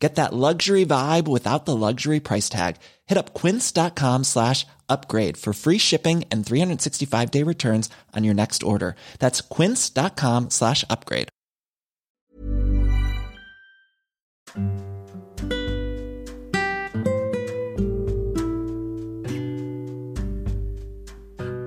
Get 0.00 0.16
that 0.16 0.32
luxury 0.32 0.88
vibe 0.88 1.28
without 1.28 1.68
the 1.68 1.76
luxury 1.76 2.20
price 2.24 2.48
tag. 2.48 2.80
Hit 3.04 3.20
up 3.20 3.36
quince.com 3.36 4.24
slash 4.24 4.64
upgrade 4.88 5.36
for 5.36 5.52
free 5.52 5.76
shipping 5.76 6.24
and 6.32 6.44
365 6.44 7.30
day 7.30 7.44
returns 7.44 7.92
on 8.16 8.24
your 8.24 8.34
next 8.34 8.64
order. 8.64 8.96
That's 9.20 9.44
quince.com 9.44 10.48
slash 10.48 10.88
upgrade. 10.88 11.28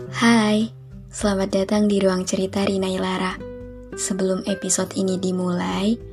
Hai, 0.09 0.73
selamat 1.13 1.49
datang 1.53 1.85
di 1.85 2.01
ruang 2.01 2.25
cerita 2.25 2.65
Rina 2.65 2.89
Ilara. 2.89 3.37
Sebelum 3.93 4.41
episode 4.49 4.97
ini 4.97 5.21
dimulai, 5.21 6.12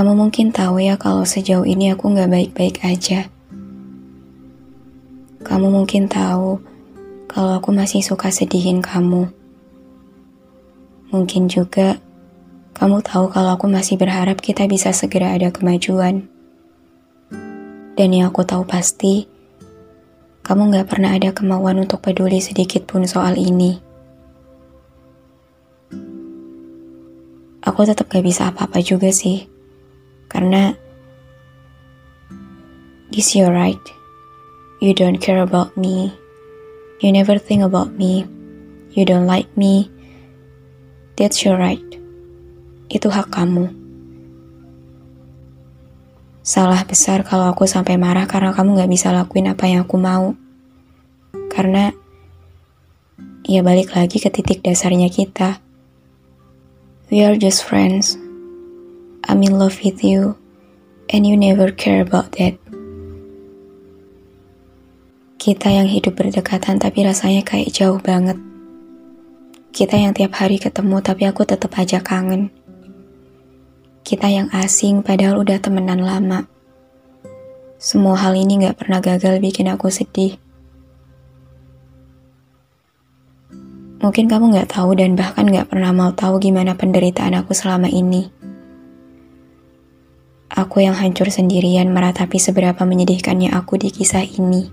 Kamu 0.00 0.16
mungkin 0.16 0.48
tahu 0.48 0.80
ya 0.80 0.96
kalau 0.96 1.28
sejauh 1.28 1.68
ini 1.68 1.92
aku 1.92 2.08
nggak 2.08 2.32
baik-baik 2.32 2.80
aja. 2.88 3.28
Kamu 5.44 5.68
mungkin 5.68 6.08
tahu 6.08 6.56
kalau 7.28 7.60
aku 7.60 7.68
masih 7.68 8.00
suka 8.00 8.32
sedihin 8.32 8.80
kamu. 8.80 9.28
Mungkin 11.12 11.52
juga 11.52 12.00
kamu 12.72 13.04
tahu 13.04 13.28
kalau 13.28 13.60
aku 13.60 13.68
masih 13.68 14.00
berharap 14.00 14.40
kita 14.40 14.64
bisa 14.64 14.88
segera 14.96 15.36
ada 15.36 15.52
kemajuan. 15.52 16.24
Dan 17.92 18.08
yang 18.16 18.32
aku 18.32 18.40
tahu 18.48 18.64
pasti, 18.64 19.28
kamu 20.48 20.72
nggak 20.72 20.88
pernah 20.88 21.12
ada 21.12 21.36
kemauan 21.36 21.76
untuk 21.76 22.00
peduli 22.00 22.40
sedikit 22.40 22.88
pun 22.88 23.04
soal 23.04 23.36
ini. 23.36 23.76
Aku 27.68 27.84
tetap 27.84 28.08
gak 28.08 28.24
bisa 28.24 28.48
apa-apa 28.48 28.80
juga 28.80 29.12
sih. 29.12 29.49
Karena 30.30 30.78
this 33.10 33.34
your 33.34 33.50
right. 33.50 33.82
You 34.80 34.94
don't 34.94 35.18
care 35.18 35.42
about 35.42 35.76
me. 35.76 36.14
You 37.02 37.12
never 37.12 37.36
think 37.36 37.60
about 37.60 37.92
me. 37.98 38.24
You 38.94 39.04
don't 39.04 39.26
like 39.26 39.50
me. 39.58 39.90
That's 41.18 41.44
your 41.44 41.58
right. 41.58 41.84
Itu 42.88 43.10
hak 43.12 43.34
kamu. 43.34 43.68
Salah 46.40 46.80
besar 46.88 47.20
kalau 47.26 47.52
aku 47.52 47.68
sampai 47.68 48.00
marah 48.00 48.24
karena 48.24 48.56
kamu 48.56 48.80
gak 48.80 48.90
bisa 48.90 49.12
lakuin 49.12 49.52
apa 49.52 49.68
yang 49.68 49.84
aku 49.84 50.00
mau. 50.00 50.32
Karena 51.52 51.92
ya 53.44 53.60
balik 53.60 53.92
lagi 53.92 54.16
ke 54.16 54.32
titik 54.32 54.64
dasarnya 54.64 55.12
kita. 55.12 55.60
We 57.12 57.26
are 57.26 57.36
just 57.36 57.66
friends. 57.66 58.16
I'm 59.28 59.44
in 59.44 59.58
love 59.60 59.76
with 59.84 60.00
you, 60.00 60.36
and 61.12 61.26
you 61.26 61.36
never 61.36 61.68
care 61.72 62.00
about 62.00 62.32
that. 62.40 62.56
Kita 65.40 65.72
yang 65.72 65.88
hidup 65.88 66.20
berdekatan 66.20 66.76
tapi 66.76 67.00
rasanya 67.00 67.40
kayak 67.40 67.72
jauh 67.72 67.96
banget. 67.96 68.36
Kita 69.72 69.96
yang 69.96 70.12
tiap 70.12 70.36
hari 70.36 70.60
ketemu 70.60 71.00
tapi 71.00 71.24
aku 71.24 71.48
tetap 71.48 71.72
aja 71.80 72.04
kangen. 72.04 72.52
Kita 74.04 74.28
yang 74.28 74.52
asing 74.52 75.00
padahal 75.00 75.40
udah 75.40 75.56
temenan 75.56 76.04
lama. 76.04 76.44
Semua 77.80 78.20
hal 78.20 78.36
ini 78.36 78.60
gak 78.60 78.84
pernah 78.84 79.00
gagal 79.00 79.40
bikin 79.40 79.72
aku 79.72 79.88
sedih. 79.88 80.36
Mungkin 84.04 84.28
kamu 84.28 84.60
gak 84.60 84.76
tahu 84.76 84.92
dan 84.96 85.16
bahkan 85.16 85.48
gak 85.48 85.72
pernah 85.72 85.92
mau 85.92 86.12
tahu 86.12 86.36
gimana 86.36 86.76
penderitaan 86.76 87.32
aku 87.36 87.56
selama 87.56 87.88
ini. 87.88 88.39
Aku 90.50 90.82
yang 90.82 90.98
hancur 90.98 91.30
sendirian 91.30 91.94
meratapi 91.94 92.42
seberapa 92.42 92.82
menyedihkannya 92.82 93.54
aku 93.54 93.78
di 93.78 93.94
kisah 93.94 94.26
ini. 94.26 94.66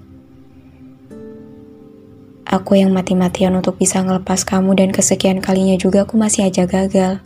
Aku 2.49 2.79
yang 2.79 2.89
mati-matian 2.95 3.53
untuk 3.53 3.77
bisa 3.77 4.01
ngelepas 4.01 4.41
kamu 4.41 4.73
dan 4.73 4.89
kesekian 4.89 5.37
kalinya 5.37 5.77
juga 5.77 6.09
aku 6.09 6.17
masih 6.17 6.49
aja 6.49 6.65
gagal. 6.65 7.21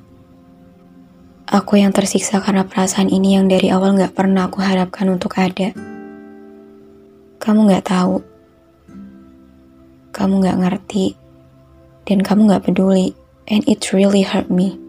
Aku 1.45 1.79
yang 1.79 1.95
tersiksa 1.95 2.43
karena 2.43 2.67
perasaan 2.67 3.07
ini 3.07 3.39
yang 3.39 3.47
dari 3.47 3.71
awal 3.71 3.95
gak 3.95 4.19
pernah 4.19 4.51
aku 4.51 4.59
harapkan 4.65 5.07
untuk 5.13 5.37
ada. 5.39 5.71
Kamu 7.39 7.69
gak 7.71 7.87
tahu. 7.87 8.19
Kamu 10.11 10.43
gak 10.43 10.59
ngerti. 10.59 11.15
Dan 12.03 12.19
kamu 12.19 12.51
gak 12.51 12.67
peduli. 12.67 13.13
And 13.45 13.61
it 13.69 13.95
really 13.95 14.25
hurt 14.25 14.49
me. 14.49 14.80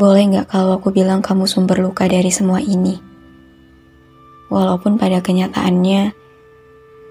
Boleh 0.00 0.32
nggak 0.32 0.48
kalau 0.48 0.80
aku 0.80 0.96
bilang 0.96 1.20
kamu 1.20 1.44
sumber 1.44 1.76
luka 1.76 2.08
dari 2.08 2.32
semua 2.32 2.56
ini? 2.56 2.96
Walaupun 4.48 4.96
pada 4.96 5.20
kenyataannya, 5.20 6.16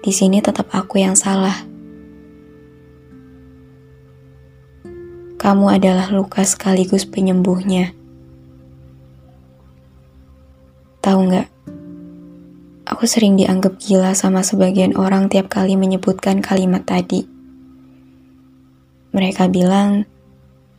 di 0.02 0.10
sini 0.10 0.42
tetap 0.42 0.66
aku 0.74 0.98
yang 0.98 1.14
salah. 1.14 1.54
Kamu 5.38 5.70
adalah 5.70 6.10
luka 6.10 6.42
sekaligus 6.42 7.06
penyembuhnya. 7.06 7.94
Tahu 10.98 11.18
nggak? 11.30 11.48
Aku 12.90 13.06
sering 13.06 13.38
dianggap 13.38 13.78
gila 13.78 14.18
sama 14.18 14.42
sebagian 14.42 14.98
orang 14.98 15.30
tiap 15.30 15.46
kali 15.46 15.78
menyebutkan 15.78 16.42
kalimat 16.42 16.82
tadi. 16.82 17.22
Mereka 19.14 19.46
bilang, 19.46 20.10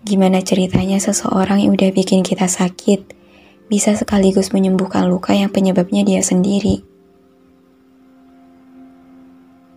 Gimana 0.02 0.42
ceritanya 0.42 0.98
seseorang 0.98 1.62
yang 1.62 1.78
udah 1.78 1.94
bikin 1.94 2.26
kita 2.26 2.50
sakit 2.50 3.14
bisa 3.70 3.94
sekaligus 3.94 4.50
menyembuhkan 4.50 5.06
luka 5.06 5.38
yang 5.38 5.54
penyebabnya 5.54 6.02
dia 6.02 6.26
sendiri? 6.26 6.82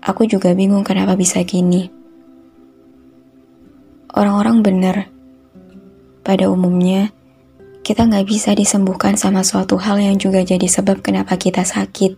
Aku 0.05 0.25
juga 0.25 0.57
bingung 0.57 0.85
kenapa 0.85 1.17
bisa 1.17 1.45
gini. 1.45 1.89
Orang-orang 4.13 4.61
bener. 4.65 4.97
Pada 6.25 6.49
umumnya, 6.49 7.13
kita 7.85 8.09
nggak 8.09 8.25
bisa 8.25 8.57
disembuhkan 8.57 9.17
sama 9.21 9.45
suatu 9.45 9.77
hal 9.77 10.01
yang 10.01 10.17
juga 10.17 10.41
jadi 10.41 10.65
sebab 10.65 11.05
kenapa 11.05 11.37
kita 11.37 11.69
sakit. 11.69 12.17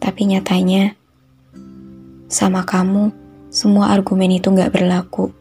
Tapi 0.00 0.20
nyatanya, 0.24 0.96
sama 2.28 2.64
kamu, 2.64 3.19
semua 3.50 3.90
argumen 3.90 4.30
itu 4.30 4.46
nggak 4.46 4.70
berlaku. 4.70 5.34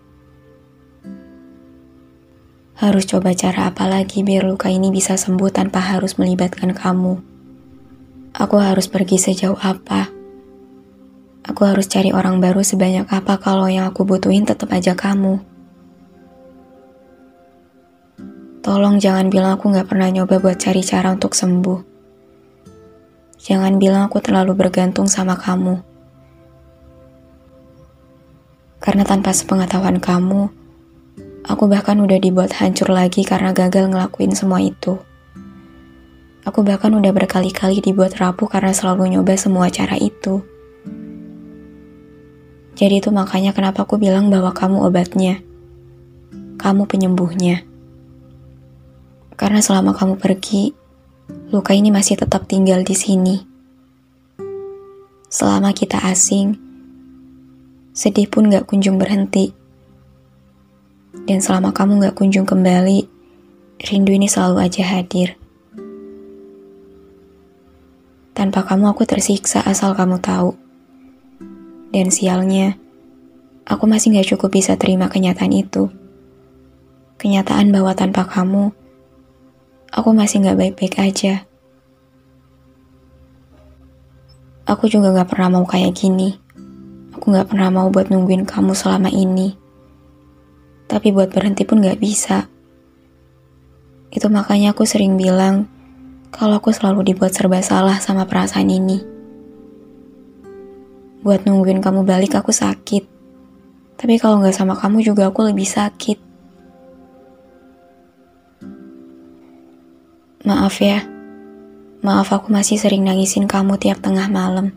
Harus 2.74 3.06
coba 3.06 3.38
cara 3.38 3.70
apa 3.70 3.86
lagi 3.86 4.26
biar 4.26 4.50
luka 4.50 4.66
ini 4.74 4.90
bisa 4.90 5.14
sembuh 5.14 5.54
tanpa 5.54 5.78
harus 5.78 6.18
melibatkan 6.18 6.74
kamu. 6.74 7.22
Aku 8.34 8.58
harus 8.58 8.90
pergi 8.90 9.22
sejauh 9.22 9.62
apa? 9.62 10.10
Aku 11.46 11.62
harus 11.70 11.86
cari 11.86 12.10
orang 12.10 12.42
baru 12.42 12.66
sebanyak 12.66 13.06
apa 13.14 13.38
kalau 13.38 13.70
yang 13.70 13.86
aku 13.86 14.02
butuhin 14.10 14.42
tetap 14.42 14.74
aja 14.74 14.98
kamu. 14.98 15.38
Tolong 18.66 18.98
jangan 18.98 19.30
bilang 19.30 19.62
aku 19.62 19.70
gak 19.70 19.86
pernah 19.86 20.10
nyoba 20.10 20.42
buat 20.42 20.58
cari 20.58 20.82
cara 20.82 21.14
untuk 21.14 21.38
sembuh. 21.38 21.80
Jangan 23.38 23.78
bilang 23.78 24.10
aku 24.10 24.18
terlalu 24.18 24.58
bergantung 24.58 25.06
sama 25.06 25.38
kamu. 25.38 25.89
Karena 28.80 29.04
tanpa 29.04 29.36
sepengetahuan 29.36 30.00
kamu, 30.00 30.48
aku 31.44 31.64
bahkan 31.68 32.00
udah 32.00 32.16
dibuat 32.16 32.56
hancur 32.56 32.88
lagi 32.96 33.28
karena 33.28 33.52
gagal 33.52 33.92
ngelakuin 33.92 34.32
semua 34.32 34.64
itu. 34.64 34.96
Aku 36.48 36.64
bahkan 36.64 36.96
udah 36.96 37.12
berkali-kali 37.12 37.84
dibuat 37.84 38.16
rapuh 38.16 38.48
karena 38.48 38.72
selalu 38.72 39.20
nyoba 39.20 39.36
semua 39.36 39.68
cara 39.68 40.00
itu. 40.00 40.40
Jadi 42.80 43.04
itu 43.04 43.12
makanya 43.12 43.52
kenapa 43.52 43.84
aku 43.84 44.00
bilang 44.00 44.32
bahwa 44.32 44.56
kamu 44.56 44.88
obatnya. 44.88 45.44
Kamu 46.56 46.88
penyembuhnya. 46.88 47.68
Karena 49.36 49.60
selama 49.60 49.92
kamu 49.92 50.16
pergi, 50.16 50.72
luka 51.52 51.76
ini 51.76 51.92
masih 51.92 52.16
tetap 52.16 52.48
tinggal 52.48 52.88
di 52.88 52.96
sini. 52.96 53.36
Selama 55.28 55.76
kita 55.76 56.00
asing, 56.08 56.69
sedih 58.00 58.32
pun 58.32 58.48
gak 58.48 58.64
kunjung 58.64 58.96
berhenti. 58.96 59.52
Dan 61.28 61.44
selama 61.44 61.76
kamu 61.76 62.08
gak 62.08 62.16
kunjung 62.16 62.48
kembali, 62.48 63.04
rindu 63.92 64.16
ini 64.16 64.32
selalu 64.32 64.64
aja 64.64 64.88
hadir. 64.88 65.36
Tanpa 68.32 68.64
kamu 68.64 68.96
aku 68.96 69.04
tersiksa 69.04 69.60
asal 69.68 70.00
kamu 70.00 70.24
tahu. 70.24 70.56
Dan 71.92 72.08
sialnya, 72.08 72.80
aku 73.68 73.84
masih 73.84 74.16
gak 74.16 74.32
cukup 74.32 74.56
bisa 74.56 74.80
terima 74.80 75.12
kenyataan 75.12 75.52
itu. 75.52 75.92
Kenyataan 77.20 77.68
bahwa 77.76 77.92
tanpa 78.00 78.24
kamu, 78.24 78.72
aku 79.92 80.10
masih 80.16 80.40
gak 80.48 80.56
baik-baik 80.56 80.96
aja. 81.04 81.44
Aku 84.64 84.88
juga 84.88 85.12
gak 85.12 85.36
pernah 85.36 85.60
mau 85.60 85.68
kayak 85.68 86.00
gini. 86.00 86.48
Aku 87.20 87.36
gak 87.36 87.52
pernah 87.52 87.68
mau 87.68 87.92
buat 87.92 88.08
nungguin 88.08 88.48
kamu 88.48 88.72
selama 88.72 89.12
ini. 89.12 89.52
Tapi 90.88 91.12
buat 91.12 91.28
berhenti 91.36 91.68
pun 91.68 91.84
gak 91.84 92.00
bisa. 92.00 92.48
Itu 94.08 94.32
makanya 94.32 94.72
aku 94.72 94.88
sering 94.88 95.20
bilang, 95.20 95.68
kalau 96.32 96.64
aku 96.64 96.72
selalu 96.72 97.12
dibuat 97.12 97.36
serba 97.36 97.60
salah 97.60 98.00
sama 98.00 98.24
perasaan 98.24 98.72
ini. 98.72 99.04
Buat 101.20 101.44
nungguin 101.44 101.84
kamu 101.84 102.08
balik 102.08 102.40
aku 102.40 102.56
sakit. 102.56 103.04
Tapi 104.00 104.16
kalau 104.16 104.40
nggak 104.40 104.56
sama 104.56 104.80
kamu 104.80 105.04
juga 105.04 105.28
aku 105.28 105.44
lebih 105.44 105.68
sakit. 105.68 106.16
Maaf 110.48 110.80
ya. 110.80 111.04
Maaf 112.00 112.32
aku 112.32 112.48
masih 112.48 112.80
sering 112.80 113.04
nangisin 113.04 113.44
kamu 113.44 113.76
tiap 113.76 114.00
tengah 114.00 114.32
malam. 114.32 114.72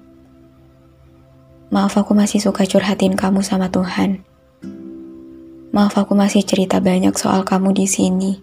Maaf 1.72 1.96
aku 1.96 2.12
masih 2.12 2.36
suka 2.36 2.68
curhatin 2.68 3.16
kamu 3.16 3.40
sama 3.40 3.72
Tuhan. 3.72 4.20
Maaf 5.72 5.96
aku 5.96 6.12
masih 6.12 6.44
cerita 6.44 6.84
banyak 6.84 7.16
soal 7.16 7.48
kamu 7.48 7.72
di 7.72 7.88
sini. 7.88 8.36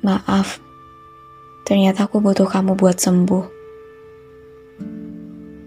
Maaf, 0.00 0.56
ternyata 1.68 2.08
aku 2.08 2.24
butuh 2.24 2.48
kamu 2.48 2.80
buat 2.80 2.96
sembuh. 2.96 3.44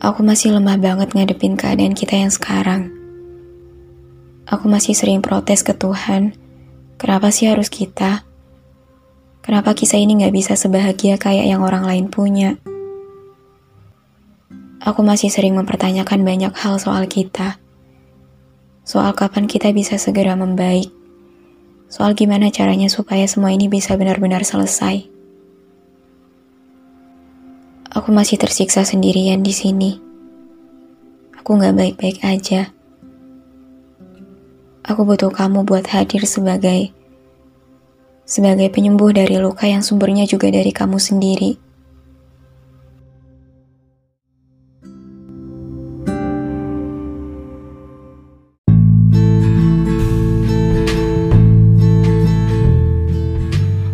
Aku 0.01 0.25
masih 0.25 0.57
lemah 0.57 0.81
banget 0.81 1.13
ngadepin 1.13 1.53
keadaan 1.53 1.93
kita 1.93 2.17
yang 2.17 2.33
sekarang. 2.33 2.89
Aku 4.49 4.65
masih 4.65 4.97
sering 4.97 5.21
protes 5.21 5.61
ke 5.61 5.77
Tuhan. 5.77 6.33
Kenapa 6.97 7.29
sih 7.29 7.53
harus 7.53 7.69
kita? 7.69 8.25
Kenapa 9.45 9.77
kisah 9.77 10.01
ini 10.01 10.25
gak 10.25 10.33
bisa 10.33 10.57
sebahagia 10.57 11.21
kayak 11.21 11.45
yang 11.53 11.61
orang 11.61 11.85
lain 11.85 12.09
punya? 12.09 12.57
Aku 14.83 14.99
masih 14.99 15.31
sering 15.31 15.55
mempertanyakan 15.55 16.27
banyak 16.27 16.53
hal 16.59 16.75
soal 16.75 17.07
kita. 17.07 17.55
Soal 18.83 19.15
kapan 19.15 19.47
kita 19.47 19.71
bisa 19.71 19.95
segera 19.95 20.35
membaik 20.35 20.91
soal 21.93 22.17
gimana 22.17 22.49
caranya 22.49 22.89
supaya 22.89 23.21
semua 23.29 23.53
ini 23.53 23.69
bisa 23.69 23.93
benar-benar 23.93 24.41
selesai. 24.41 25.05
Aku 27.93 28.09
masih 28.09 28.41
tersiksa 28.41 28.81
sendirian 28.81 29.45
di 29.45 29.53
sini. 29.53 30.01
Aku 31.37 31.53
gak 31.61 31.77
baik-baik 31.77 32.25
aja. 32.25 32.73
Aku 34.81 35.05
butuh 35.05 35.29
kamu 35.29 35.61
buat 35.69 35.85
hadir 35.93 36.25
sebagai 36.25 36.89
sebagai 38.25 38.73
penyembuh 38.73 39.13
dari 39.13 39.37
luka 39.37 39.69
yang 39.69 39.85
sumbernya 39.85 40.25
juga 40.25 40.49
dari 40.49 40.73
kamu 40.73 40.97
sendiri. 40.97 41.61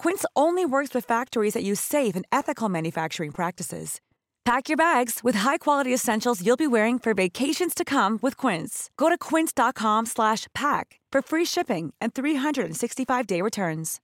Quince 0.00 0.24
only 0.32 0.64
works 0.64 0.96
with 0.96 1.04
factories 1.04 1.52
that 1.52 1.62
use 1.62 1.76
safe 1.76 2.16
and 2.16 2.24
ethical 2.32 2.72
manufacturing 2.72 3.28
practices. 3.36 4.00
Pack 4.48 4.72
your 4.72 4.80
bags 4.80 5.20
with 5.20 5.44
high-quality 5.44 5.92
essentials 5.92 6.40
you'll 6.40 6.56
be 6.56 6.66
wearing 6.66 6.96
for 6.96 7.12
vacations 7.12 7.76
to 7.76 7.84
come 7.84 8.16
with 8.24 8.40
Quince. 8.40 8.88
Go 8.96 9.12
to 9.12 9.20
quince.com/pack 9.20 10.86
for 11.12 11.20
free 11.20 11.44
shipping 11.44 11.92
and 12.00 12.16
365-day 12.16 13.44
returns. 13.44 14.00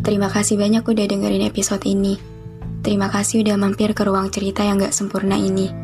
Terima 0.00 0.32
kasih 0.32 0.56
banyak 0.56 0.80
udah 0.80 1.06
dengerin 1.12 1.44
episode 1.44 1.84
ini. 1.84 2.16
Terima 2.80 3.12
kasih 3.12 3.44
udah 3.44 3.60
mampir 3.60 3.92
ke 3.92 4.00
ruang 4.00 4.32
cerita 4.32 4.64
yang 4.64 4.80
gak 4.80 4.96
sempurna 4.96 5.36
ini. 5.36 5.83